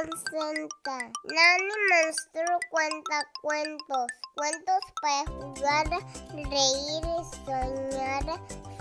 Nani 0.00 1.74
Monstruo 1.90 2.60
cuenta 2.70 3.26
cuentos, 3.42 4.06
cuentos 4.36 4.80
para 5.02 5.24
jugar, 5.26 5.86
reír 6.34 7.02
soñar, 7.44 8.22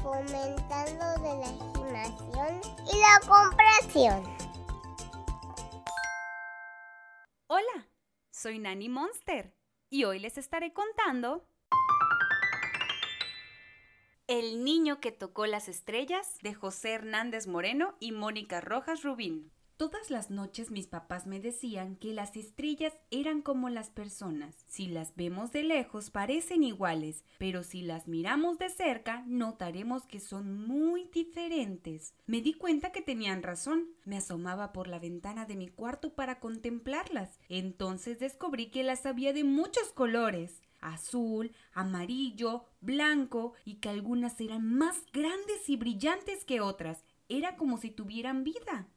fomentando 0.04 1.05
de 1.23 1.34
la 1.40 1.50
imaginación 1.50 2.62
y 2.86 3.00
la 3.00 3.20
comprensión. 3.27 4.38
Hola, 7.48 7.88
soy 8.30 8.59
Nani 8.59 8.88
Monster 8.88 9.55
y 9.90 10.04
hoy 10.04 10.20
les 10.20 10.38
estaré 10.38 10.72
contando 10.72 11.49
El 14.27 14.63
niño 14.63 14.99
que 14.99 15.12
tocó 15.12 15.48
las 15.48 15.68
estrellas 15.68 16.38
de 16.44 16.54
José 16.54 16.91
Hernández 16.91 17.48
Moreno 17.48 17.95
y 17.99 18.12
Mónica 18.12 18.62
Rojas 18.62 19.02
Rubín. 19.02 19.56
Todas 19.77 20.09
las 20.09 20.31
noches 20.31 20.72
mis 20.72 20.88
papás 20.88 21.27
me 21.27 21.40
decían 21.40 21.98
que 21.98 22.12
las 22.12 22.36
estrellas 22.36 22.98
eran 23.12 23.44
como 23.44 23.70
las 23.70 23.91
personas. 23.91 24.55
Si 24.67 24.88
las 24.88 25.16
vemos 25.16 25.52
de 25.52 25.62
lejos 25.62 26.09
parecen 26.09 26.63
iguales, 26.63 27.23
pero 27.38 27.62
si 27.62 27.84
las 27.84 28.08
miramos 28.08 28.58
de 28.58 28.72
cerca 28.72 29.23
notaremos 29.27 30.08
que 30.08 30.20
son 30.20 30.66
muy 30.66 31.08
diferentes. 31.13 32.16
Me 32.26 32.41
di 32.41 32.55
cuenta 32.55 32.91
que 32.91 33.03
tenían 33.03 33.44
razón. 33.44 33.86
Me 34.03 34.17
asomaba 34.17 34.73
por 34.73 34.88
la 34.88 34.98
ventana 34.98 35.45
de 35.45 35.55
mi 35.55 35.67
cuarto 35.67 36.16
para 36.16 36.39
contemplarlas. 36.39 37.39
Entonces 37.48 38.17
descubrí 38.17 38.72
que 38.72 38.81
las 38.81 39.05
había 39.05 39.31
de 39.31 39.44
muchos 39.44 39.91
colores 39.94 40.64
azul, 40.80 41.52
amarillo, 41.73 42.64
blanco 42.81 43.53
y 43.64 43.75
que 43.75 43.89
algunas 43.89 44.39
eran 44.42 44.64
más 44.64 45.03
grandes 45.14 45.70
y 45.70 45.78
brillantes 45.78 46.45
que 46.45 46.61
otras. 46.61 47.03
Era 47.30 47.58
como 47.58 47.78
si 47.78 47.92
tuvieran 47.92 48.44
vida. 48.44 48.88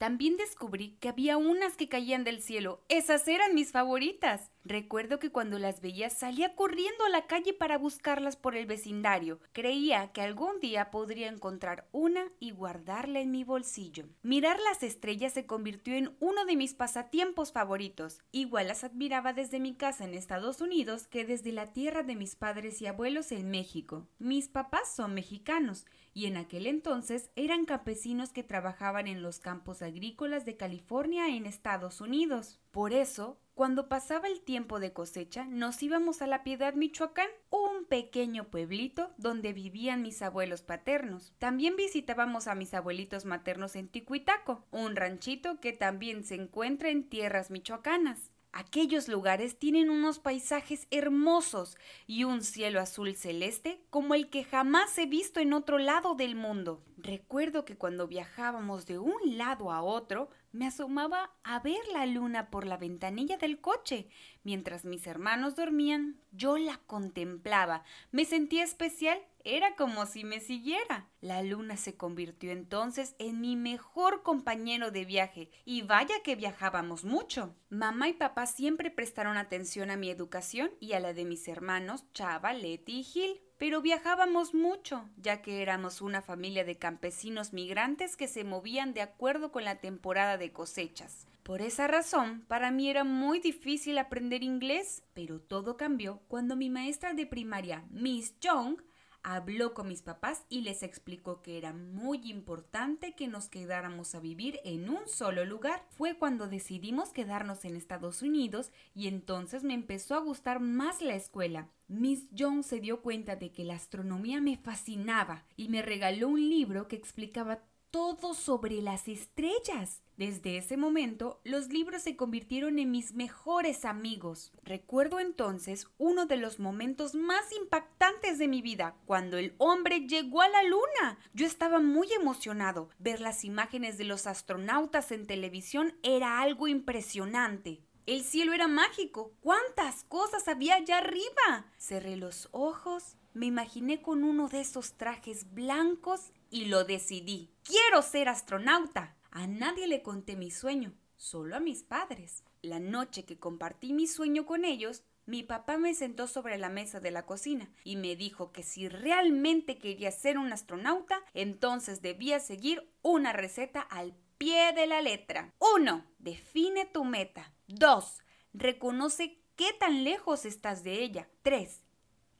También 0.00 0.38
descubrí 0.38 0.96
que 0.98 1.10
había 1.10 1.36
unas 1.36 1.76
que 1.76 1.90
caían 1.90 2.24
del 2.24 2.40
cielo. 2.40 2.82
Esas 2.88 3.28
eran 3.28 3.54
mis 3.54 3.70
favoritas. 3.70 4.50
Recuerdo 4.64 5.18
que 5.18 5.30
cuando 5.30 5.58
las 5.58 5.80
veía 5.80 6.10
salía 6.10 6.54
corriendo 6.54 7.04
a 7.04 7.08
la 7.08 7.26
calle 7.26 7.54
para 7.54 7.78
buscarlas 7.78 8.36
por 8.36 8.56
el 8.56 8.66
vecindario. 8.66 9.40
Creía 9.52 10.12
que 10.12 10.20
algún 10.20 10.60
día 10.60 10.90
podría 10.90 11.28
encontrar 11.28 11.88
una 11.92 12.30
y 12.38 12.50
guardarla 12.50 13.20
en 13.20 13.30
mi 13.30 13.42
bolsillo. 13.42 14.06
Mirar 14.22 14.58
las 14.60 14.82
estrellas 14.82 15.32
se 15.32 15.46
convirtió 15.46 15.94
en 15.94 16.14
uno 16.20 16.44
de 16.44 16.56
mis 16.56 16.74
pasatiempos 16.74 17.52
favoritos. 17.52 18.20
Igual 18.32 18.68
las 18.68 18.84
admiraba 18.84 19.32
desde 19.32 19.60
mi 19.60 19.74
casa 19.74 20.04
en 20.04 20.14
Estados 20.14 20.60
Unidos 20.60 21.06
que 21.06 21.24
desde 21.24 21.52
la 21.52 21.72
tierra 21.72 22.02
de 22.02 22.16
mis 22.16 22.36
padres 22.36 22.82
y 22.82 22.86
abuelos 22.86 23.32
en 23.32 23.50
México. 23.50 24.08
Mis 24.18 24.48
papás 24.48 24.94
son 24.94 25.14
mexicanos 25.14 25.86
y 26.12 26.26
en 26.26 26.36
aquel 26.36 26.66
entonces 26.66 27.30
eran 27.36 27.64
campesinos 27.64 28.32
que 28.32 28.42
trabajaban 28.42 29.06
en 29.06 29.22
los 29.22 29.38
campos 29.38 29.80
agrícolas 29.80 30.44
de 30.44 30.56
California 30.56 31.28
en 31.28 31.46
Estados 31.46 32.00
Unidos. 32.00 32.60
Por 32.70 32.92
eso, 32.92 33.38
cuando 33.54 33.88
pasaba 33.88 34.28
el 34.28 34.40
tiempo 34.40 34.80
de 34.80 34.92
cosecha, 34.92 35.44
nos 35.44 35.82
íbamos 35.82 36.22
a 36.22 36.26
La 36.26 36.42
Piedad, 36.42 36.74
Michoacán, 36.74 37.28
un 37.50 37.84
pequeño 37.84 38.44
pueblito 38.44 39.10
donde 39.18 39.52
vivían 39.52 40.02
mis 40.02 40.22
abuelos 40.22 40.62
paternos. 40.62 41.34
También 41.38 41.76
visitábamos 41.76 42.46
a 42.46 42.54
mis 42.54 42.72
abuelitos 42.74 43.24
maternos 43.24 43.76
en 43.76 43.88
Ticuitaco, 43.88 44.64
un 44.70 44.96
ranchito 44.96 45.60
que 45.60 45.72
también 45.72 46.24
se 46.24 46.36
encuentra 46.36 46.88
en 46.90 47.08
tierras 47.08 47.50
michoacanas. 47.50 48.30
Aquellos 48.52 49.06
lugares 49.06 49.58
tienen 49.58 49.90
unos 49.90 50.18
paisajes 50.18 50.88
hermosos 50.90 51.78
y 52.08 52.24
un 52.24 52.42
cielo 52.42 52.80
azul 52.80 53.14
celeste 53.14 53.80
como 53.90 54.14
el 54.14 54.28
que 54.28 54.42
jamás 54.42 54.96
he 54.98 55.06
visto 55.06 55.38
en 55.38 55.52
otro 55.52 55.78
lado 55.78 56.16
del 56.16 56.34
mundo. 56.34 56.82
Recuerdo 56.96 57.64
que 57.64 57.76
cuando 57.76 58.08
viajábamos 58.08 58.86
de 58.86 58.98
un 58.98 59.38
lado 59.38 59.70
a 59.70 59.82
otro, 59.82 60.30
me 60.52 60.66
asomaba 60.66 61.30
a 61.42 61.60
ver 61.60 61.80
la 61.92 62.06
luna 62.06 62.50
por 62.50 62.66
la 62.66 62.76
ventanilla 62.76 63.36
del 63.36 63.60
coche. 63.60 64.08
Mientras 64.42 64.84
mis 64.84 65.06
hermanos 65.06 65.56
dormían, 65.56 66.20
yo 66.32 66.56
la 66.58 66.78
contemplaba. 66.86 67.84
Me 68.10 68.24
sentía 68.24 68.64
especial 68.64 69.20
era 69.44 69.74
como 69.74 70.04
si 70.06 70.24
me 70.24 70.40
siguiera. 70.40 71.08
La 71.20 71.42
luna 71.42 71.76
se 71.76 71.96
convirtió 71.96 72.50
entonces 72.50 73.14
en 73.18 73.40
mi 73.40 73.56
mejor 73.56 74.22
compañero 74.22 74.90
de 74.90 75.04
viaje 75.04 75.50
y 75.64 75.82
vaya 75.82 76.14
que 76.22 76.36
viajábamos 76.36 77.04
mucho. 77.04 77.54
Mamá 77.70 78.08
y 78.08 78.12
papá 78.12 78.46
siempre 78.46 78.90
prestaron 78.90 79.38
atención 79.38 79.90
a 79.90 79.96
mi 79.96 80.10
educación 80.10 80.70
y 80.78 80.92
a 80.92 81.00
la 81.00 81.14
de 81.14 81.24
mis 81.24 81.48
hermanos 81.48 82.04
Chava, 82.12 82.52
Leti 82.52 83.00
y 83.00 83.04
Gil. 83.04 83.40
Pero 83.60 83.82
viajábamos 83.82 84.54
mucho, 84.54 85.04
ya 85.18 85.42
que 85.42 85.60
éramos 85.60 86.00
una 86.00 86.22
familia 86.22 86.64
de 86.64 86.78
campesinos 86.78 87.52
migrantes 87.52 88.16
que 88.16 88.26
se 88.26 88.42
movían 88.42 88.94
de 88.94 89.02
acuerdo 89.02 89.52
con 89.52 89.64
la 89.64 89.80
temporada 89.82 90.38
de 90.38 90.50
cosechas. 90.50 91.26
Por 91.42 91.60
esa 91.60 91.86
razón, 91.86 92.42
para 92.48 92.70
mí 92.70 92.88
era 92.88 93.04
muy 93.04 93.38
difícil 93.38 93.98
aprender 93.98 94.42
inglés, 94.42 95.02
pero 95.12 95.42
todo 95.42 95.76
cambió 95.76 96.22
cuando 96.26 96.56
mi 96.56 96.70
maestra 96.70 97.12
de 97.12 97.26
primaria, 97.26 97.84
Miss 97.90 98.34
Young, 98.40 98.80
habló 99.22 99.74
con 99.74 99.88
mis 99.88 100.02
papás 100.02 100.44
y 100.48 100.62
les 100.62 100.82
explicó 100.82 101.42
que 101.42 101.58
era 101.58 101.72
muy 101.72 102.30
importante 102.30 103.14
que 103.14 103.28
nos 103.28 103.48
quedáramos 103.48 104.14
a 104.14 104.20
vivir 104.20 104.60
en 104.64 104.88
un 104.88 105.08
solo 105.08 105.44
lugar. 105.44 105.84
Fue 105.90 106.16
cuando 106.16 106.48
decidimos 106.48 107.12
quedarnos 107.12 107.64
en 107.64 107.76
Estados 107.76 108.22
Unidos 108.22 108.70
y 108.94 109.08
entonces 109.08 109.64
me 109.64 109.74
empezó 109.74 110.14
a 110.14 110.20
gustar 110.20 110.60
más 110.60 111.00
la 111.02 111.14
escuela. 111.14 111.68
Miss 111.88 112.28
Jones 112.36 112.66
se 112.66 112.80
dio 112.80 113.02
cuenta 113.02 113.36
de 113.36 113.52
que 113.52 113.64
la 113.64 113.74
astronomía 113.74 114.40
me 114.40 114.56
fascinaba 114.56 115.44
y 115.56 115.68
me 115.68 115.82
regaló 115.82 116.28
un 116.28 116.48
libro 116.48 116.88
que 116.88 116.96
explicaba 116.96 117.62
todo 117.90 118.34
sobre 118.34 118.80
las 118.80 119.08
estrellas. 119.08 120.02
Desde 120.20 120.58
ese 120.58 120.76
momento, 120.76 121.40
los 121.44 121.68
libros 121.68 122.02
se 122.02 122.14
convirtieron 122.14 122.78
en 122.78 122.90
mis 122.90 123.14
mejores 123.14 123.86
amigos. 123.86 124.52
Recuerdo 124.62 125.18
entonces 125.18 125.86
uno 125.96 126.26
de 126.26 126.36
los 126.36 126.58
momentos 126.58 127.14
más 127.14 127.50
impactantes 127.52 128.36
de 128.36 128.46
mi 128.46 128.60
vida, 128.60 128.96
cuando 129.06 129.38
el 129.38 129.54
hombre 129.56 130.00
llegó 130.06 130.42
a 130.42 130.48
la 130.50 130.62
luna. 130.62 131.18
Yo 131.32 131.46
estaba 131.46 131.78
muy 131.78 132.12
emocionado. 132.12 132.90
Ver 132.98 133.22
las 133.22 133.46
imágenes 133.46 133.96
de 133.96 134.04
los 134.04 134.26
astronautas 134.26 135.10
en 135.10 135.26
televisión 135.26 135.94
era 136.02 136.42
algo 136.42 136.68
impresionante. 136.68 137.80
El 138.04 138.22
cielo 138.22 138.52
era 138.52 138.68
mágico. 138.68 139.32
¿Cuántas 139.40 140.04
cosas 140.04 140.48
había 140.48 140.74
allá 140.74 140.98
arriba? 140.98 141.64
Cerré 141.78 142.16
los 142.16 142.50
ojos, 142.52 143.16
me 143.32 143.46
imaginé 143.46 144.02
con 144.02 144.24
uno 144.24 144.48
de 144.48 144.60
esos 144.60 144.98
trajes 144.98 145.54
blancos 145.54 146.34
y 146.50 146.66
lo 146.66 146.84
decidí. 146.84 147.54
Quiero 147.62 148.02
ser 148.02 148.28
astronauta. 148.28 149.16
A 149.32 149.46
nadie 149.46 149.86
le 149.86 150.02
conté 150.02 150.34
mi 150.34 150.50
sueño, 150.50 150.92
solo 151.16 151.56
a 151.56 151.60
mis 151.60 151.84
padres. 151.84 152.42
La 152.62 152.80
noche 152.80 153.24
que 153.24 153.38
compartí 153.38 153.92
mi 153.92 154.06
sueño 154.06 154.44
con 154.44 154.64
ellos, 154.64 155.04
mi 155.24 155.44
papá 155.44 155.78
me 155.78 155.94
sentó 155.94 156.26
sobre 156.26 156.58
la 156.58 156.68
mesa 156.68 156.98
de 156.98 157.12
la 157.12 157.26
cocina 157.26 157.70
y 157.84 157.94
me 157.94 158.16
dijo 158.16 158.50
que 158.50 158.64
si 158.64 158.88
realmente 158.88 159.78
quería 159.78 160.10
ser 160.10 160.38
un 160.38 160.52
astronauta, 160.52 161.22
entonces 161.32 162.02
debía 162.02 162.40
seguir 162.40 162.90
una 163.02 163.32
receta 163.32 163.80
al 163.80 164.16
pie 164.38 164.72
de 164.72 164.88
la 164.88 165.00
letra. 165.00 165.54
1. 165.76 166.04
Define 166.18 166.86
tu 166.86 167.04
meta. 167.04 167.52
2. 167.68 168.18
Reconoce 168.52 169.38
qué 169.54 169.72
tan 169.78 170.02
lejos 170.02 170.44
estás 170.44 170.82
de 170.82 171.02
ella. 171.02 171.28
3. 171.42 171.84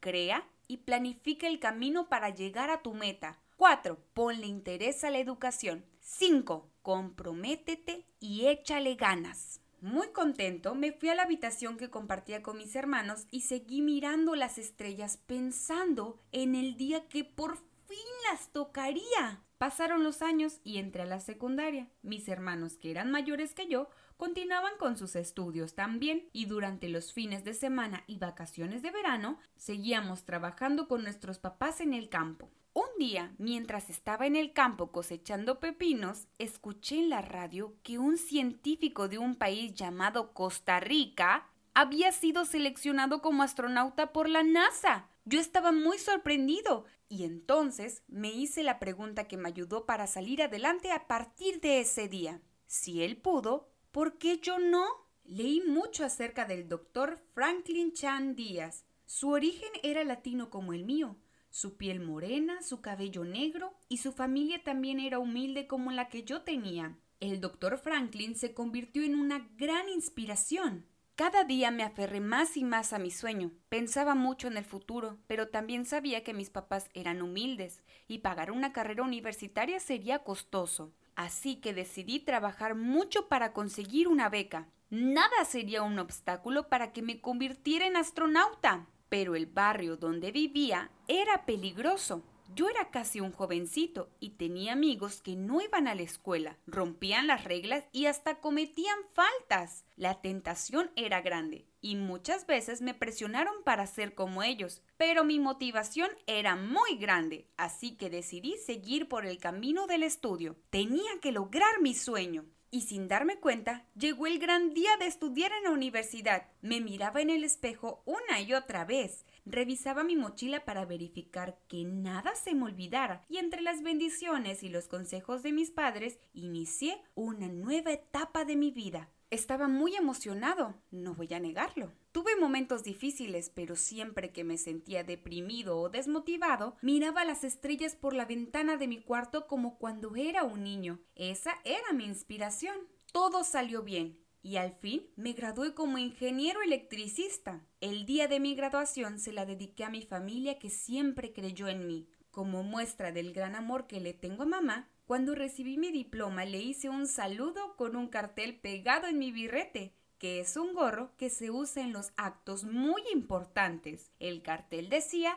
Crea 0.00 0.48
y 0.66 0.78
planifica 0.78 1.46
el 1.46 1.60
camino 1.60 2.08
para 2.08 2.30
llegar 2.30 2.70
a 2.70 2.82
tu 2.82 2.94
meta. 2.94 3.38
4. 3.56 3.96
Ponle 4.14 4.46
interés 4.46 5.04
a 5.04 5.10
la 5.10 5.18
educación. 5.18 5.84
5. 6.00 6.69
Comprométete 6.82 8.06
y 8.20 8.46
échale 8.46 8.94
ganas. 8.94 9.60
Muy 9.82 10.08
contento, 10.08 10.74
me 10.74 10.92
fui 10.92 11.08
a 11.08 11.14
la 11.14 11.22
habitación 11.22 11.78
que 11.78 11.88
compartía 11.88 12.42
con 12.42 12.58
mis 12.58 12.76
hermanos 12.76 13.26
y 13.30 13.42
seguí 13.42 13.80
mirando 13.80 14.34
las 14.34 14.58
estrellas 14.58 15.16
pensando 15.16 16.20
en 16.32 16.54
el 16.54 16.76
día 16.76 17.08
que 17.08 17.24
por 17.24 17.56
fin 17.90 18.06
las 18.30 18.52
tocaría. 18.52 19.42
Pasaron 19.58 20.04
los 20.04 20.22
años 20.22 20.60
y 20.62 20.78
entré 20.78 21.02
a 21.02 21.06
la 21.06 21.20
secundaria. 21.20 21.90
Mis 22.02 22.28
hermanos, 22.28 22.78
que 22.78 22.90
eran 22.90 23.10
mayores 23.10 23.52
que 23.52 23.66
yo, 23.66 23.90
continuaban 24.16 24.72
con 24.78 24.96
sus 24.96 25.16
estudios 25.16 25.74
también 25.74 26.28
y 26.32 26.46
durante 26.46 26.88
los 26.88 27.12
fines 27.12 27.42
de 27.44 27.52
semana 27.52 28.04
y 28.06 28.18
vacaciones 28.18 28.82
de 28.82 28.92
verano 28.92 29.38
seguíamos 29.56 30.24
trabajando 30.24 30.86
con 30.88 31.02
nuestros 31.02 31.38
papás 31.38 31.80
en 31.80 31.92
el 31.92 32.08
campo. 32.08 32.48
Un 32.72 32.86
día, 32.98 33.34
mientras 33.38 33.90
estaba 33.90 34.26
en 34.26 34.36
el 34.36 34.52
campo 34.52 34.92
cosechando 34.92 35.58
pepinos, 35.58 36.28
escuché 36.38 37.00
en 37.00 37.10
la 37.10 37.20
radio 37.20 37.74
que 37.82 37.98
un 37.98 38.16
científico 38.16 39.08
de 39.08 39.18
un 39.18 39.34
país 39.34 39.74
llamado 39.74 40.32
Costa 40.32 40.78
Rica 40.78 41.48
había 41.74 42.12
sido 42.12 42.44
seleccionado 42.44 43.20
como 43.20 43.42
astronauta 43.42 44.12
por 44.12 44.28
la 44.28 44.44
NASA. 44.44 45.08
Yo 45.24 45.40
estaba 45.40 45.72
muy 45.72 45.98
sorprendido 45.98 46.84
y 47.10 47.24
entonces 47.24 48.04
me 48.06 48.30
hice 48.30 48.62
la 48.62 48.78
pregunta 48.78 49.26
que 49.26 49.36
me 49.36 49.48
ayudó 49.48 49.84
para 49.84 50.06
salir 50.06 50.42
adelante 50.42 50.92
a 50.92 51.08
partir 51.08 51.60
de 51.60 51.80
ese 51.80 52.08
día. 52.08 52.40
Si 52.68 53.02
él 53.02 53.16
pudo, 53.16 53.68
¿por 53.90 54.16
qué 54.16 54.38
yo 54.38 54.60
no? 54.60 54.86
Leí 55.24 55.60
mucho 55.60 56.04
acerca 56.04 56.44
del 56.44 56.68
doctor 56.68 57.18
Franklin 57.34 57.92
Chan 57.92 58.36
Díaz. 58.36 58.84
Su 59.06 59.30
origen 59.30 59.70
era 59.82 60.04
latino 60.04 60.50
como 60.50 60.72
el 60.72 60.84
mío, 60.84 61.16
su 61.50 61.76
piel 61.76 61.98
morena, 61.98 62.62
su 62.62 62.80
cabello 62.80 63.24
negro 63.24 63.74
y 63.88 63.96
su 63.96 64.12
familia 64.12 64.62
también 64.62 65.00
era 65.00 65.18
humilde 65.18 65.66
como 65.66 65.90
la 65.90 66.08
que 66.08 66.22
yo 66.22 66.42
tenía. 66.42 66.96
el 67.18 67.40
doctor 67.40 67.76
Franklin 67.76 68.34
se 68.36 68.54
convirtió 68.54 69.02
en 69.02 69.14
una 69.14 69.50
gran 69.58 69.88
inspiración. 69.88 70.86
Cada 71.20 71.44
día 71.44 71.70
me 71.70 71.82
aferré 71.82 72.18
más 72.18 72.56
y 72.56 72.64
más 72.64 72.94
a 72.94 72.98
mi 72.98 73.10
sueño. 73.10 73.50
Pensaba 73.68 74.14
mucho 74.14 74.48
en 74.48 74.56
el 74.56 74.64
futuro, 74.64 75.18
pero 75.26 75.48
también 75.48 75.84
sabía 75.84 76.24
que 76.24 76.32
mis 76.32 76.48
papás 76.48 76.88
eran 76.94 77.20
humildes 77.20 77.82
y 78.08 78.20
pagar 78.20 78.50
una 78.50 78.72
carrera 78.72 79.02
universitaria 79.02 79.80
sería 79.80 80.20
costoso. 80.20 80.94
Así 81.16 81.56
que 81.56 81.74
decidí 81.74 82.20
trabajar 82.20 82.74
mucho 82.74 83.28
para 83.28 83.52
conseguir 83.52 84.08
una 84.08 84.30
beca. 84.30 84.68
Nada 84.88 85.44
sería 85.44 85.82
un 85.82 85.98
obstáculo 85.98 86.70
para 86.70 86.90
que 86.94 87.02
me 87.02 87.20
convirtiera 87.20 87.86
en 87.86 87.96
astronauta. 87.96 88.86
Pero 89.10 89.36
el 89.36 89.44
barrio 89.44 89.98
donde 89.98 90.32
vivía 90.32 90.90
era 91.06 91.44
peligroso. 91.44 92.24
Yo 92.52 92.68
era 92.68 92.90
casi 92.90 93.20
un 93.20 93.30
jovencito 93.30 94.10
y 94.18 94.30
tenía 94.30 94.72
amigos 94.72 95.22
que 95.22 95.36
no 95.36 95.60
iban 95.60 95.86
a 95.86 95.94
la 95.94 96.02
escuela, 96.02 96.56
rompían 96.66 97.28
las 97.28 97.44
reglas 97.44 97.84
y 97.92 98.06
hasta 98.06 98.40
cometían 98.40 98.98
faltas. 99.12 99.84
La 99.94 100.20
tentación 100.20 100.90
era 100.96 101.20
grande 101.20 101.66
y 101.80 101.94
muchas 101.94 102.46
veces 102.46 102.82
me 102.82 102.92
presionaron 102.92 103.62
para 103.62 103.86
ser 103.86 104.16
como 104.16 104.42
ellos, 104.42 104.82
pero 104.96 105.22
mi 105.22 105.38
motivación 105.38 106.10
era 106.26 106.56
muy 106.56 106.96
grande, 106.96 107.46
así 107.56 107.96
que 107.96 108.10
decidí 108.10 108.56
seguir 108.56 109.08
por 109.08 109.26
el 109.26 109.38
camino 109.38 109.86
del 109.86 110.02
estudio. 110.02 110.56
Tenía 110.70 111.20
que 111.22 111.30
lograr 111.32 111.80
mi 111.80 111.94
sueño. 111.94 112.46
Y 112.72 112.82
sin 112.82 113.08
darme 113.08 113.40
cuenta, 113.40 113.84
llegó 113.96 114.28
el 114.28 114.38
gran 114.38 114.74
día 114.74 114.96
de 114.96 115.06
estudiar 115.06 115.50
en 115.50 115.64
la 115.64 115.70
universidad. 115.72 116.46
Me 116.62 116.80
miraba 116.80 117.20
en 117.20 117.30
el 117.30 117.42
espejo 117.42 118.00
una 118.06 118.40
y 118.40 118.54
otra 118.54 118.84
vez. 118.84 119.24
Revisaba 119.44 120.04
mi 120.04 120.16
mochila 120.16 120.64
para 120.64 120.84
verificar 120.84 121.58
que 121.68 121.84
nada 121.84 122.34
se 122.34 122.54
me 122.54 122.64
olvidara 122.64 123.24
y 123.28 123.38
entre 123.38 123.62
las 123.62 123.82
bendiciones 123.82 124.62
y 124.62 124.68
los 124.68 124.88
consejos 124.88 125.42
de 125.42 125.52
mis 125.52 125.70
padres 125.70 126.18
inicié 126.32 127.02
una 127.14 127.48
nueva 127.48 127.92
etapa 127.92 128.44
de 128.44 128.56
mi 128.56 128.70
vida. 128.70 129.10
Estaba 129.30 129.68
muy 129.68 129.94
emocionado, 129.94 130.74
no 130.90 131.14
voy 131.14 131.32
a 131.32 131.38
negarlo. 131.38 131.92
Tuve 132.10 132.34
momentos 132.34 132.82
difíciles, 132.82 133.50
pero 133.54 133.76
siempre 133.76 134.32
que 134.32 134.42
me 134.42 134.58
sentía 134.58 135.04
deprimido 135.04 135.78
o 135.78 135.88
desmotivado, 135.88 136.74
miraba 136.82 137.24
las 137.24 137.44
estrellas 137.44 137.94
por 137.94 138.12
la 138.12 138.24
ventana 138.24 138.76
de 138.76 138.88
mi 138.88 139.00
cuarto 139.00 139.46
como 139.46 139.78
cuando 139.78 140.16
era 140.16 140.42
un 140.42 140.64
niño. 140.64 140.98
Esa 141.14 141.52
era 141.64 141.92
mi 141.92 142.06
inspiración. 142.06 142.76
Todo 143.12 143.44
salió 143.44 143.82
bien 143.82 144.19
y 144.42 144.56
al 144.56 144.72
fin 144.72 145.06
me 145.16 145.32
gradué 145.32 145.74
como 145.74 145.98
ingeniero 145.98 146.62
electricista. 146.62 147.64
El 147.80 148.06
día 148.06 148.28
de 148.28 148.40
mi 148.40 148.54
graduación 148.54 149.18
se 149.18 149.32
la 149.32 149.46
dediqué 149.46 149.84
a 149.84 149.90
mi 149.90 150.02
familia 150.02 150.58
que 150.58 150.70
siempre 150.70 151.32
creyó 151.32 151.68
en 151.68 151.86
mí. 151.86 152.08
Como 152.30 152.62
muestra 152.62 153.12
del 153.12 153.32
gran 153.32 153.54
amor 153.54 153.86
que 153.86 154.00
le 154.00 154.14
tengo 154.14 154.44
a 154.44 154.46
mamá, 154.46 154.88
cuando 155.04 155.34
recibí 155.34 155.76
mi 155.76 155.90
diploma 155.90 156.44
le 156.44 156.58
hice 156.58 156.88
un 156.88 157.06
saludo 157.06 157.76
con 157.76 157.96
un 157.96 158.08
cartel 158.08 158.58
pegado 158.60 159.08
en 159.08 159.18
mi 159.18 159.32
birrete, 159.32 159.92
que 160.18 160.40
es 160.40 160.56
un 160.56 160.72
gorro 160.74 161.16
que 161.16 161.30
se 161.30 161.50
usa 161.50 161.82
en 161.82 161.92
los 161.92 162.12
actos 162.16 162.64
muy 162.64 163.02
importantes. 163.12 164.12
El 164.20 164.42
cartel 164.42 164.88
decía 164.88 165.36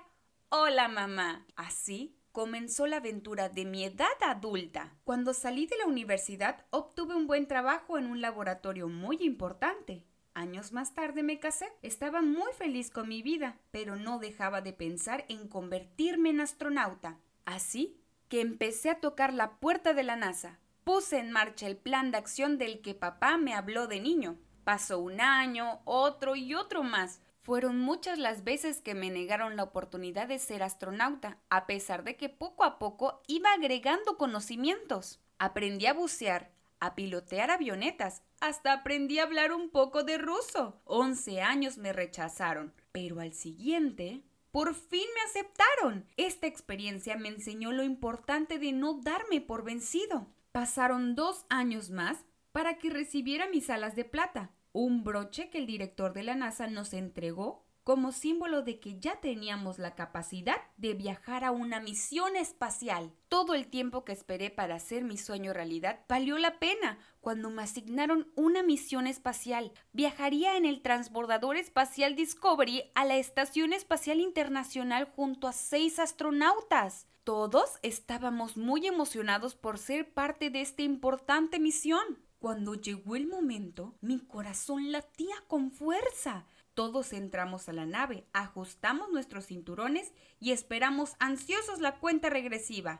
Hola 0.50 0.88
mamá. 0.88 1.48
Así 1.56 2.16
comenzó 2.34 2.88
la 2.88 2.98
aventura 2.98 3.48
de 3.48 3.64
mi 3.64 3.86
edad 3.86 4.08
adulta. 4.22 4.92
Cuando 5.06 5.34
salí 5.34 5.68
de 5.68 5.78
la 5.78 5.86
universidad 5.86 6.66
obtuve 6.72 7.16
un 7.16 7.28
buen 7.28 7.48
trabajo 7.48 7.98
en 7.98 8.08
un 8.08 8.22
laboratorio 8.22 8.90
muy 8.90 9.18
importante. 9.22 10.04
Años 10.34 10.74
más 10.74 10.96
tarde 10.96 11.22
me 11.22 11.40
casé. 11.40 11.72
Estaba 11.84 12.24
muy 12.24 12.52
feliz 12.58 12.90
con 12.90 13.08
mi 13.08 13.22
vida, 13.22 13.60
pero 13.70 13.96
no 13.96 14.18
dejaba 14.18 14.62
de 14.62 14.74
pensar 14.74 15.26
en 15.30 15.48
convertirme 15.48 16.32
en 16.32 16.42
astronauta. 16.42 17.20
Así 17.46 18.02
que 18.30 18.42
empecé 18.42 18.90
a 18.90 19.00
tocar 19.00 19.32
la 19.32 19.60
puerta 19.60 19.94
de 19.94 20.02
la 20.02 20.16
NASA. 20.16 20.60
Puse 20.84 21.20
en 21.20 21.32
marcha 21.32 21.68
el 21.68 21.78
plan 21.78 22.10
de 22.10 22.18
acción 22.18 22.58
del 22.58 22.82
que 22.82 22.96
papá 22.96 23.38
me 23.38 23.54
habló 23.54 23.86
de 23.86 24.00
niño. 24.00 24.40
Pasó 24.64 24.98
un 24.98 25.22
año, 25.22 25.82
otro 25.86 26.36
y 26.36 26.56
otro 26.56 26.82
más. 26.82 27.22
Fueron 27.44 27.78
muchas 27.78 28.18
las 28.20 28.46
veces 28.46 28.80
que 28.80 28.96
me 28.96 29.10
negaron 29.10 29.58
la 29.58 29.64
oportunidad 29.64 30.30
de 30.30 30.40
ser 30.40 30.64
astronauta, 30.64 31.40
a 31.50 31.68
pesar 31.68 32.06
de 32.06 32.16
que 32.16 32.30
poco 32.30 32.64
a 32.64 32.80
poco 32.80 33.22
iba 33.28 33.52
agregando 33.52 34.18
conocimientos. 34.18 35.20
Aprendí 35.40 35.86
a 35.86 35.94
bucear, 35.94 36.54
a 36.80 36.96
pilotear 36.96 37.52
avionetas, 37.52 38.24
hasta 38.40 38.72
aprendí 38.72 39.20
a 39.20 39.24
hablar 39.24 39.52
un 39.52 39.70
poco 39.70 40.04
de 40.04 40.18
ruso. 40.18 40.82
Once 40.86 41.42
años 41.42 41.78
me 41.78 41.92
rechazaron, 41.92 42.74
pero 42.94 43.20
al 43.20 43.34
siguiente 43.34 44.24
por 44.52 44.74
fin 44.74 45.08
me 45.16 45.22
aceptaron. 45.22 46.06
Esta 46.16 46.48
experiencia 46.48 47.18
me 47.18 47.28
enseñó 47.28 47.74
lo 47.74 47.84
importante 47.84 48.58
de 48.58 48.72
no 48.72 49.02
darme 49.02 49.42
por 49.42 49.66
vencido. 49.66 50.28
Pasaron 50.54 51.16
dos 51.16 51.46
años 51.50 51.90
más 51.90 52.24
para 52.54 52.78
que 52.78 52.90
recibiera 52.90 53.50
mis 53.50 53.70
alas 53.70 53.96
de 53.96 54.06
plata, 54.06 54.52
un 54.74 55.04
broche 55.04 55.50
que 55.50 55.60
el 55.60 55.68
director 55.68 56.14
de 56.14 56.24
la 56.24 56.36
NASA 56.36 56.68
nos 56.68 56.94
entregó 56.94 57.64
como 57.84 58.14
símbolo 58.14 58.62
de 58.62 58.80
que 58.80 58.98
ya 59.00 59.20
teníamos 59.20 59.78
la 59.78 59.94
capacidad 59.94 60.62
de 60.78 60.94
viajar 60.94 61.44
a 61.44 61.52
una 61.52 61.80
misión 61.82 62.36
espacial. 62.36 63.12
Todo 63.28 63.56
el 63.56 63.68
tiempo 63.68 64.06
que 64.06 64.14
esperé 64.14 64.50
para 64.50 64.76
hacer 64.76 65.04
mi 65.04 65.18
sueño 65.18 65.52
realidad 65.54 66.00
valió 66.08 66.38
la 66.38 66.60
pena 66.60 66.98
cuando 67.20 67.50
me 67.50 67.62
asignaron 67.62 68.32
una 68.36 68.64
misión 68.64 69.06
espacial. 69.06 69.74
Viajaría 69.92 70.56
en 70.56 70.66
el 70.66 70.82
transbordador 70.82 71.58
espacial 71.58 72.16
Discovery 72.16 72.92
a 72.96 73.06
la 73.06 73.18
Estación 73.18 73.74
Espacial 73.74 74.22
Internacional 74.22 75.06
junto 75.06 75.48
a 75.48 75.54
seis 75.54 76.00
astronautas. 76.00 77.08
Todos 77.26 77.80
estábamos 77.84 78.56
muy 78.56 78.88
emocionados 78.88 79.56
por 79.56 79.78
ser 79.78 80.14
parte 80.14 80.50
de 80.50 80.62
esta 80.62 80.84
importante 80.84 81.60
misión. 81.60 82.23
Cuando 82.44 82.76
llegó 82.76 83.16
el 83.16 83.26
momento, 83.26 83.96
mi 84.02 84.20
corazón 84.20 84.92
latía 84.92 85.34
con 85.48 85.72
fuerza. 85.72 86.46
Todos 86.74 87.14
entramos 87.14 87.70
a 87.70 87.72
la 87.72 87.86
nave, 87.86 88.28
ajustamos 88.34 89.10
nuestros 89.14 89.46
cinturones 89.46 90.12
y 90.42 90.52
esperamos 90.52 91.14
ansiosos 91.20 91.80
la 91.80 92.00
cuenta 92.00 92.30
regresiva. 92.30 93.00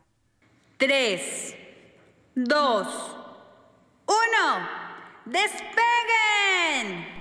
¡Tres! 0.78 1.58
¡Dos! 2.36 2.88
¡Uno! 4.06 4.70
¡Despeguen! 5.26 7.13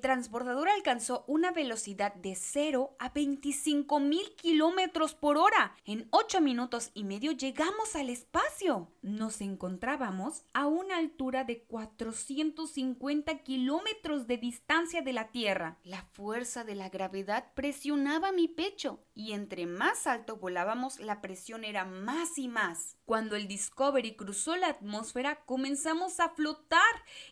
El 0.00 0.02
transbordador 0.02 0.70
alcanzó 0.70 1.24
una 1.26 1.52
velocidad 1.52 2.14
de 2.14 2.34
0 2.34 2.96
a 2.98 3.10
25 3.10 4.00
mil 4.00 4.34
kilómetros 4.34 5.14
por 5.14 5.36
hora. 5.36 5.76
En 5.84 6.08
8 6.08 6.40
minutos 6.40 6.90
y 6.94 7.04
medio 7.04 7.32
llegamos 7.32 7.94
al 7.94 8.08
espacio. 8.08 8.88
Nos 9.02 9.42
encontrábamos 9.42 10.46
a 10.54 10.66
una 10.68 10.96
altura 10.96 11.44
de 11.44 11.64
450 11.64 13.40
kilómetros 13.40 14.26
de 14.26 14.38
distancia 14.38 15.02
de 15.02 15.12
la 15.12 15.28
Tierra. 15.32 15.76
La 15.84 16.00
fuerza 16.12 16.64
de 16.64 16.76
la 16.76 16.88
gravedad 16.88 17.52
presionaba 17.52 18.32
mi 18.32 18.48
pecho 18.48 19.04
y 19.14 19.32
entre 19.32 19.66
más 19.66 20.06
alto 20.06 20.36
volábamos 20.36 20.98
la 20.98 21.20
presión 21.20 21.62
era 21.62 21.84
más 21.84 22.38
y 22.38 22.48
más. 22.48 22.96
Cuando 23.10 23.34
el 23.34 23.48
Discovery 23.48 24.14
cruzó 24.14 24.54
la 24.54 24.68
atmósfera 24.68 25.44
comenzamos 25.44 26.20
a 26.20 26.28
flotar 26.28 26.80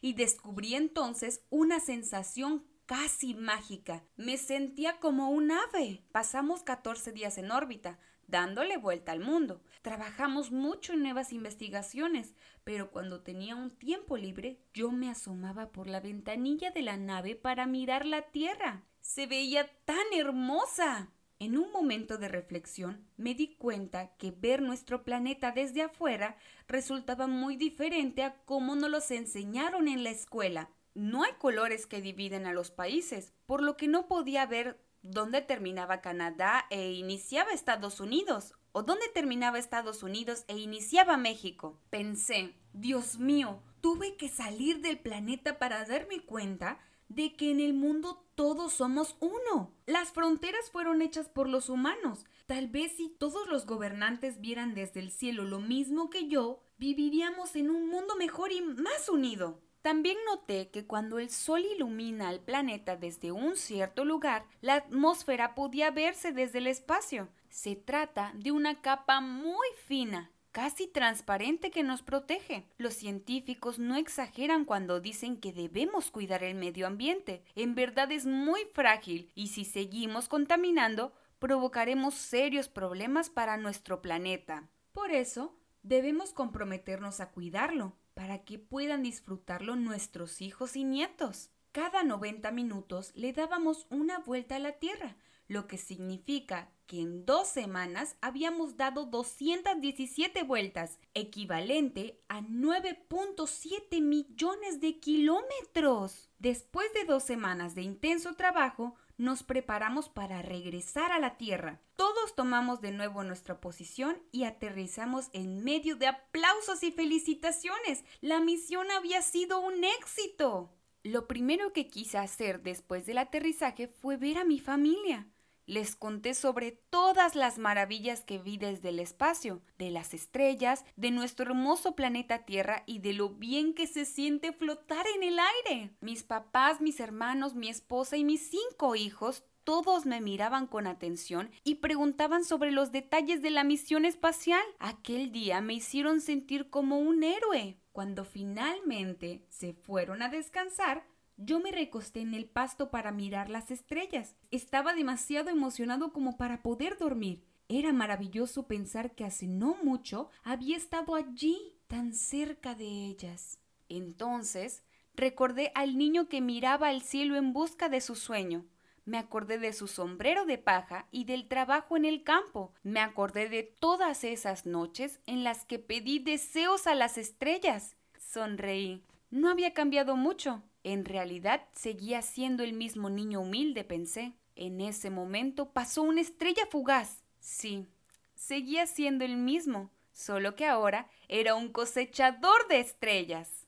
y 0.01 0.15
descubrí 0.15 0.75
entonces 0.75 1.45
una 1.51 1.79
sensación 1.79 2.67
casi 2.85 3.35
mágica. 3.35 4.03
Me 4.17 4.39
sentía 4.39 4.99
como 4.99 5.31
un 5.31 5.53
ave. 5.53 6.03
Pasamos 6.11 6.65
14 6.65 7.13
días 7.13 7.39
en 7.39 7.53
órbita, 7.53 8.01
dándole 8.27 8.77
vuelta 8.77 9.13
al 9.13 9.21
mundo. 9.21 9.63
Trabajamos 9.83 10.51
mucho 10.51 10.95
en 10.95 11.03
nuevas 11.05 11.33
investigaciones, 11.33 12.35
pero 12.65 12.91
cuando 12.91 13.21
tenía 13.23 13.55
un 13.55 13.71
tiempo 13.71 14.17
libre, 14.17 14.61
yo 14.75 14.91
me 14.91 15.09
asomaba 15.09 15.71
por 15.71 15.87
la 15.87 16.01
ventanilla 16.01 16.73
de 16.73 16.83
la 16.83 16.97
nave 16.97 17.37
para 17.37 17.67
mirar 17.67 18.05
la 18.05 18.23
Tierra. 18.23 18.83
Se 19.01 19.29
veía 19.29 19.71
tan 19.85 20.13
hermosa. 20.13 21.13
En 21.41 21.57
un 21.57 21.71
momento 21.71 22.19
de 22.19 22.27
reflexión 22.27 23.07
me 23.17 23.33
di 23.33 23.55
cuenta 23.55 24.17
que 24.17 24.33
ver 24.33 24.61
nuestro 24.61 25.05
planeta 25.05 25.53
desde 25.53 25.83
afuera 25.83 26.37
resultaba 26.67 27.29
muy 27.29 27.55
diferente 27.55 28.25
a 28.25 28.35
cómo 28.45 28.75
nos 28.75 28.91
los 28.91 29.11
enseñaron 29.13 29.87
en 29.87 30.03
la 30.03 30.11
escuela. 30.11 30.69
No 30.95 31.23
hay 31.23 31.33
colores 31.39 31.87
que 31.87 32.03
dividen 32.03 32.47
a 32.47 32.53
los 32.53 32.73
países, 32.73 33.33
por 33.47 33.63
lo 33.63 33.77
que 33.77 33.87
no 33.87 34.09
podía 34.09 34.47
ver 34.47 34.81
dónde 35.03 35.41
terminaba 35.41 36.01
Canadá 36.01 36.67
e 36.71 36.91
iniciaba 36.91 37.53
Estados 37.53 38.01
Unidos, 38.01 38.55
o 38.73 38.83
dónde 38.83 39.07
terminaba 39.15 39.61
Estados 39.61 40.03
Unidos 40.03 40.45
e 40.49 40.59
iniciaba 40.59 41.17
México. 41.17 41.81
Pensé, 41.89 42.57
Dios 42.73 43.21
mío, 43.21 43.63
tuve 43.81 44.17
que 44.17 44.29
salir 44.29 44.81
del 44.81 44.99
planeta 44.99 45.61
para 45.61 45.85
darme 45.85 46.21
cuenta 46.21 46.81
de 47.09 47.35
que 47.35 47.53
en 47.53 47.61
el 47.61 47.75
mundo 47.75 48.28
todos 48.39 48.73
somos 48.73 49.17
uno. 49.19 49.75
Las 49.85 50.13
fronteras 50.13 50.71
fueron 50.71 51.03
hechas 51.03 51.29
por 51.29 51.49
los 51.49 51.69
humanos. 51.69 52.25
Tal 52.47 52.69
vez 52.69 52.93
si 52.93 53.09
todos 53.09 53.49
los 53.49 53.67
gobernantes 53.67 54.41
vieran 54.41 54.75
desde 54.75 55.01
el 55.01 55.11
cielo 55.11 55.43
lo 55.43 55.59
mismo 55.59 56.09
que 56.09 56.29
yo, 56.29 56.63
viviríamos 56.77 57.57
en 57.57 57.69
un 57.69 57.89
mundo 57.89 58.15
mejor 58.15 58.53
y 58.53 58.61
más 58.61 59.09
unido. 59.09 59.61
También 59.83 60.17
noté 60.25 60.71
que 60.71 60.87
cuando 60.87 61.19
el 61.19 61.31
Sol 61.31 61.65
ilumina 61.65 62.29
al 62.29 62.39
planeta 62.39 62.95
desde 62.95 63.33
un 63.33 63.57
cierto 63.57 64.05
lugar, 64.05 64.47
la 64.61 64.77
atmósfera 64.77 65.57
podía 65.57 65.91
verse 65.91 66.31
desde 66.31 66.59
el 66.59 66.69
espacio. 66.69 67.31
Se 67.49 67.75
trata 67.75 68.31
de 68.37 68.53
una 68.53 68.81
capa 68.81 69.21
muy 69.21 69.67
fina, 69.89 70.31
casi 70.59 70.89
transparente 70.89 71.71
que 71.71 71.85
nos 71.85 72.03
protege. 72.03 72.67
Los 72.79 72.95
científicos 72.95 73.79
no 73.79 73.95
exageran 73.95 74.65
cuando 74.65 74.99
dicen 74.99 75.37
que 75.37 75.53
debemos 75.53 76.11
cuidar 76.11 76.43
el 76.43 76.57
medio 76.57 76.89
ambiente. 76.89 77.45
En 77.55 77.77
verdad 77.77 78.11
es 78.11 78.27
muy 78.27 78.63
frágil 78.73 79.31
y 79.37 79.47
si 79.47 79.65
seguimos 79.65 80.29
contaminando, 80.29 81.13
provocaremos 81.39 82.15
serios 82.15 82.67
problemas 82.69 83.31
para 83.31 83.57
nuestro 83.57 84.03
planeta. 84.03 84.69
Por 84.91 85.13
eso, 85.13 85.57
debemos 85.85 86.33
comprometernos 86.33 87.21
a 87.21 87.31
cuidarlo, 87.31 87.97
para 88.15 88.39
que 88.39 88.59
puedan 88.59 89.05
disfrutarlo 89.05 89.77
nuestros 89.77 90.43
hijos 90.43 90.75
y 90.75 90.83
nietos. 90.83 91.51
Cada 91.71 92.03
90 92.03 92.51
minutos 92.51 93.13
le 93.15 93.33
dábamos 93.33 93.87
una 93.91 94.19
vuelta 94.19 94.57
a 94.57 94.59
la 94.59 94.73
Tierra, 94.73 95.15
lo 95.47 95.69
que 95.69 95.79
significa 95.79 96.73
que 96.89 97.03
en 97.03 97.27
dos 97.27 97.47
semanas 97.47 98.17
habíamos 98.23 98.77
dado 98.79 99.05
217 99.05 100.43
vueltas, 100.43 100.99
equivalente 101.13 102.19
a 102.29 102.41
9.7 102.41 104.01
millones 104.01 104.81
de 104.81 104.99
kilómetros. 104.99 106.31
Después 106.39 106.93
de 106.95 107.05
dos 107.05 107.23
semanas 107.23 107.75
de 107.75 107.83
intenso 107.83 108.35
trabajo, 108.35 108.97
nos 109.19 109.43
preparamos 109.43 110.09
para 110.09 110.41
regresar 110.41 111.13
a 111.13 111.19
la 111.19 111.37
Tierra. 111.37 111.83
Todos 111.95 112.35
tomamos 112.35 112.81
de 112.81 112.93
nuevo 112.93 113.23
nuestra 113.23 113.61
posición 113.61 114.23
y 114.33 114.45
aterrizamos 114.45 115.29
en 115.35 115.63
medio 115.63 115.97
de 115.97 116.07
aplausos 116.07 116.83
y 116.83 116.91
felicitaciones. 116.91 118.03
La 118.23 118.41
misión 118.41 118.91
había 118.91 119.21
sido 119.21 119.61
un 119.61 119.85
éxito. 119.85 120.73
Lo 121.03 121.29
primero 121.29 121.73
que 121.75 121.89
quise 121.89 122.17
hacer 122.17 122.63
después 122.63 123.05
del 123.05 123.19
aterrizaje 123.19 123.89
fue 123.89 124.17
ver 124.17 124.39
a 124.39 124.45
mi 124.45 124.59
familia. 124.59 125.29
Les 125.69 125.97
conté 125.97 126.33
sobre 126.33 126.73
todas 126.73 127.35
las 127.35 127.59
maravillas 127.59 128.25
que 128.25 128.39
vi 128.39 128.57
desde 128.57 128.89
el 128.89 128.99
espacio, 128.99 129.61
de 129.77 129.91
las 129.91 130.15
estrellas, 130.15 130.87
de 130.97 131.11
nuestro 131.11 131.45
hermoso 131.45 131.95
planeta 131.95 132.47
Tierra 132.47 132.85
y 132.87 133.01
de 133.01 133.13
lo 133.13 133.29
bien 133.29 133.75
que 133.75 133.87
se 133.87 134.07
siente 134.07 134.55
flotar 134.55 135.05
en 135.15 135.23
el 135.25 135.39
aire. 135.39 135.95
Mis 136.01 136.23
papás, 136.23 136.81
mis 136.81 137.01
hermanos, 137.01 137.55
mi 137.55 137.69
esposa 137.69 138.17
y 138.17 138.25
mis 138.25 138.49
cinco 138.49 138.97
hijos 138.97 139.45
todos 139.63 140.07
me 140.07 140.23
miraban 140.23 140.67
con 140.67 140.87
atención 140.87 141.51
y 141.65 141.75
preguntaban 141.75 142.47
sobre 142.47 142.71
los 142.71 142.91
detalles 142.91 143.43
de 143.43 143.51
la 143.51 143.63
misión 143.63 144.07
espacial. 144.07 144.65
Aquel 144.79 145.33
día 145.33 145.61
me 145.61 145.75
hicieron 145.75 146.23
sentir 146.23 146.71
como 146.71 146.99
un 146.99 147.23
héroe. 147.23 147.79
Cuando 147.93 148.25
finalmente 148.25 149.45
se 149.51 149.75
fueron 149.75 150.23
a 150.23 150.31
descansar, 150.31 151.05
yo 151.39 151.61
me 151.61 151.71
recosté 151.71 152.21
en 152.21 152.35
el 152.35 152.47
pasto 152.47 152.91
para 152.91 153.13
mirar 153.13 153.49
las 153.49 153.71
estrellas. 153.71 154.35
Estaba 154.51 154.93
demasiado 154.93 155.51
emocionado 155.51 156.13
como 156.13 156.37
para 156.37 156.63
poder 156.63 156.99
dormir. 156.99 157.45
Era 157.69 157.93
maravilloso 157.93 158.67
pensar 158.67 159.15
que 159.15 159.25
hace 159.25 159.47
no 159.47 159.77
mucho 159.83 160.31
había 160.43 160.77
estado 160.77 161.15
allí, 161.15 161.77
tan 161.87 162.13
cerca 162.13 162.75
de 162.75 162.87
ellas. 162.87 163.61
Entonces 163.89 164.83
recordé 165.15 165.71
al 165.75 165.97
niño 165.97 166.29
que 166.29 166.41
miraba 166.41 166.89
al 166.89 167.03
cielo 167.03 167.37
en 167.37 167.53
busca 167.53 167.89
de 167.89 168.01
su 168.01 168.17
sueño. 168.17 168.67
Me 169.05 169.17
acordé 169.17 169.59
de 169.59 169.73
su 169.73 169.87
sombrero 169.87 170.45
de 170.45 170.59
paja 170.59 171.07
y 171.11 171.25
del 171.25 171.49
trabajo 171.49 171.97
en 171.97 172.05
el 172.05 172.25
campo. 172.25 172.75
Me 172.83 173.01
acordé 173.01 173.49
de 173.49 173.63
todas 173.63 174.25
esas 174.25 174.67
noches 174.67 175.21
en 175.27 175.45
las 175.45 175.65
que 175.65 175.79
pedí 175.79 176.19
deseos 176.19 176.87
a 176.87 176.95
las 176.95 177.17
estrellas. 177.17 177.97
Sonreí. 178.19 179.05
No 179.31 179.51
había 179.51 179.75
cambiado 179.75 180.17
mucho. 180.17 180.63
En 180.85 181.05
realidad 181.05 181.69
seguía 181.73 182.23
siendo 182.23 182.63
el 182.63 182.73
mismo 182.73 183.11
niño 183.11 183.41
humilde, 183.41 183.85
pensé. 183.85 184.33
En 184.55 184.81
ese 184.81 185.11
momento 185.11 185.73
pasó 185.73 186.03
una 186.03 186.21
estrella 186.21 186.67
fugaz. 186.71 187.23
Sí, 187.39 187.87
seguía 188.35 188.87
siendo 188.87 189.25
el 189.25 189.37
mismo, 189.37 189.91
solo 190.13 190.57
que 190.57 190.67
ahora 190.67 191.11
era 191.29 191.55
un 191.55 191.73
cosechador 191.73 192.67
de 192.69 192.81
estrellas. 192.81 193.67